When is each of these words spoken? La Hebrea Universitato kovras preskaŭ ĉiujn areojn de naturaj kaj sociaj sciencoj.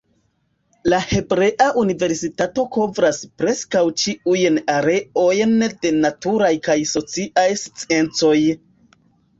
La 0.93 0.99
Hebrea 1.09 1.67
Universitato 1.81 2.65
kovras 2.77 3.21
preskaŭ 3.43 3.83
ĉiujn 4.05 4.59
areojn 4.79 5.57
de 5.87 5.95
naturaj 6.01 6.53
kaj 6.71 6.81
sociaj 6.97 7.51
sciencoj. 7.67 8.37